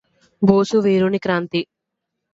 [0.41, 1.61] బోసు వీరుని క్రాంతి